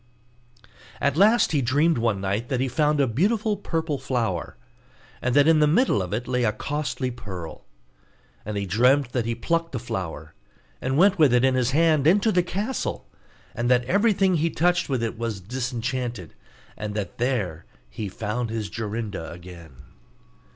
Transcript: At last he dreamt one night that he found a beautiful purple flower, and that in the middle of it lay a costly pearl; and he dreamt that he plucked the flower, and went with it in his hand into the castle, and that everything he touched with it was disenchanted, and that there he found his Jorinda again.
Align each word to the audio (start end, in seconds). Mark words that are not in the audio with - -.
At 0.99 1.15
last 1.15 1.51
he 1.51 1.61
dreamt 1.61 1.99
one 1.99 2.19
night 2.21 2.49
that 2.49 2.59
he 2.59 2.67
found 2.67 2.99
a 2.99 3.05
beautiful 3.05 3.55
purple 3.55 3.99
flower, 3.99 4.57
and 5.21 5.35
that 5.35 5.47
in 5.47 5.59
the 5.59 5.67
middle 5.67 6.01
of 6.01 6.11
it 6.11 6.27
lay 6.27 6.43
a 6.43 6.51
costly 6.51 7.11
pearl; 7.11 7.65
and 8.43 8.57
he 8.57 8.65
dreamt 8.65 9.11
that 9.11 9.27
he 9.27 9.35
plucked 9.35 9.73
the 9.73 9.79
flower, 9.79 10.33
and 10.81 10.97
went 10.97 11.19
with 11.19 11.35
it 11.35 11.45
in 11.45 11.53
his 11.53 11.69
hand 11.69 12.07
into 12.07 12.31
the 12.31 12.41
castle, 12.41 13.07
and 13.53 13.69
that 13.69 13.85
everything 13.85 14.37
he 14.37 14.49
touched 14.49 14.89
with 14.89 15.03
it 15.03 15.19
was 15.19 15.39
disenchanted, 15.39 16.33
and 16.75 16.95
that 16.95 17.19
there 17.19 17.65
he 17.87 18.09
found 18.09 18.49
his 18.49 18.71
Jorinda 18.71 19.31
again. 19.31 19.83